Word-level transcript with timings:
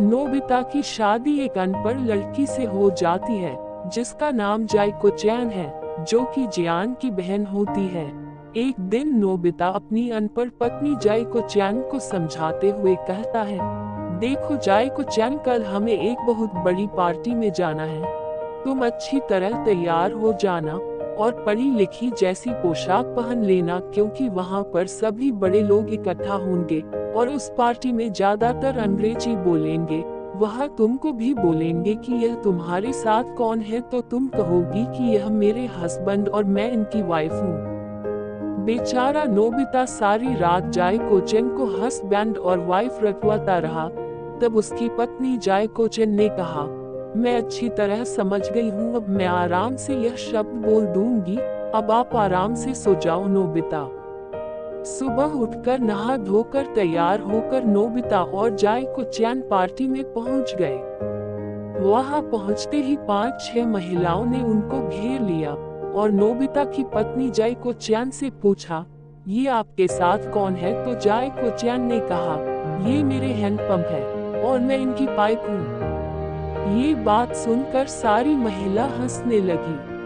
Nobita 0.00 0.60
की 0.62 0.82
शादी 0.82 1.38
एक 1.40 1.56
अनपढ़ 1.58 2.00
लड़की 2.00 2.44
से 2.46 2.64
हो 2.64 2.90
जाती 2.90 3.36
है, 3.36 3.56
जिसका 3.90 4.30
नाम 4.30 4.66
जायको 4.66 5.10
चैन 5.10 5.48
है, 5.50 6.04
जो 6.04 6.22
कि 6.24 6.46
जियान 6.46 6.94
की 6.94 7.10
बहन 7.10 7.46
होती 7.46 7.86
है। 7.86 8.06
एक 8.56 8.80
दिन 8.80 9.08
नोबिता 9.16 9.68
अपनी 9.68 10.08
अनपढ़ 10.10 10.48
पत्नी 10.60 10.94
जायको 10.96 11.40
चैन 11.40 11.80
को 11.82 11.98
समझाते 11.98 12.70
हुए 12.70 12.94
कहता 13.08 13.42
है, 13.42 13.58
देखो 14.20 14.56
जायको 14.56 15.02
चैन 15.02 15.38
कल 15.38 15.64
हमें 15.64 15.92
एक 15.92 16.18
बहुत 16.26 16.54
बड़ी 16.54 16.86
पार्टी 16.86 17.34
में 17.34 17.50
जाना 17.52 17.82
है। 17.82 18.02
तुम 18.64 18.86
अच्छी 18.86 19.20
तरह 19.20 19.64
तैयार 19.64 20.12
हो 20.12 20.32
जाना 20.32 20.78
और 21.18 21.42
पढ़ी 21.46 21.70
लिखी 21.70 22.10
जैसी 22.10 22.50
पोशाक 22.52 23.06
पहन 23.16 23.42
लेना 23.44 23.78
क्योंकि 23.94 24.28
वहाँ 24.28 24.62
पर 24.64 24.86
सभी 24.86 25.30
बड़े 25.34 25.62
लोग 25.62 25.92
इकट्ठा 25.94 26.34
होंगे 26.34 26.80
और 27.14 27.28
उस 27.28 27.50
पार्टी 27.58 27.92
में 27.92 28.12
ज़्यादातर 28.12 28.78
अंग्रेज़ी 28.78 29.34
बोलेंगे। 29.36 30.02
वह 30.36 30.66
तुमको 30.68 31.12
भी 31.12 31.32
बोलेंगे 31.34 31.94
कि 31.94 32.14
यह 32.14 32.34
तुम्हारे 32.34 32.92
साथ 32.92 33.34
कौन 33.36 33.60
है 33.60 33.80
तो 33.80 34.00
तुम 34.00 34.28
कहोगी 34.28 34.84
कि 34.88 35.04
यह 35.04 35.28
मेरे 35.30 35.66
हस्बैंड 35.76 36.28
और 36.28 36.44
मैं 36.46 36.70
इनकी 36.72 37.02
वाइफ 37.02 37.32
हूँ। 37.32 37.76
बेचारा 38.64 39.24
नोबिता 39.24 39.84
सारी 39.84 40.34
रात 40.34 40.68
जाय 40.70 40.98
कोचेन 41.00 41.48
को 41.48 41.66
हस्बैंड 41.76 42.38
और 42.38 42.58
वाइफ 42.58 42.98
रखवाता 43.02 43.58
रहा। 43.58 43.88
तब 44.40 44.56
उसकी 44.56 44.88
पत्नी 44.88 45.36
जाय 45.38 45.66
कोचेन 45.66 46.10
ने 46.10 46.28
कहा 46.28 46.62
मैं 47.16 47.36
अच्छी 47.36 47.68
तरह 47.68 48.02
समझ 48.04 48.40
गई 48.48 48.68
हूँ, 48.70 48.94
अब 48.96 49.08
मैं 49.08 49.26
आराम 49.26 49.76
से 49.76 49.94
यह 49.94 50.16
शब्द 50.16 50.66
बोल 50.66 50.86
दूँगी। 50.86 51.36
अब 51.74 51.90
आप 51.90 52.14
आराम 52.16 52.54
से 52.54 52.74
सो 52.74 52.94
जाओ 52.94 53.26
नोबिता 53.26 53.88
सुबह 54.86 55.38
उठकर 55.38 55.78
नहा 55.80 56.16
धोकर 56.16 56.66
तैयार 56.74 57.20
होकर 57.20 57.64
नोबिता 57.64 58.22
और 58.22 58.54
जाय 58.56 58.84
को 58.86 59.02
चैन 59.04 59.40
पार्टी 59.40 59.86
में 59.88 60.02
पहुँच 60.14 60.54
गए। 60.58 60.76
वहाँ 61.82 62.22
पहुँचते 62.22 62.76
ही 62.76 62.96
पाँच 63.08 63.40
छह 63.42 63.66
महिलाओं 63.66 64.24
ने 64.26 64.42
उनको 64.42 64.86
घेर 64.88 65.20
लिया 65.20 65.50
और 65.92 66.10
नोबिता 66.12 66.64
की 66.66 66.84
पत्नी 66.94 67.30
जय 67.30 67.54
को 67.54 67.72
चैन 67.72 68.10
से 68.10 68.30
पूछा, 68.42 68.84
ये 69.28 69.46
आपके 69.48 69.86
साथ 69.88 70.32
कौन 70.32 70.54
है? 70.54 70.72
तो 70.84 70.98
जाय 71.00 71.28
को 71.30 71.56
चैन 71.56 71.82
ने 71.82 72.00
कहा, 72.02 72.36
ये 72.88 73.02
मेरे 73.04 73.32
हैंडपंप 73.34 73.86
है 73.86 74.42
और 74.42 74.58
मैं 74.60 74.78
इनकी 74.78 75.06
पाइप 75.06 75.42
हूँ। 75.48 75.87
ये 76.68 76.94
बात 76.94 77.34
सुनकर 77.34 77.86
सारी 77.86 78.34
महिला 78.36 78.84
हंसने 78.84 79.40
लगी। 79.40 79.97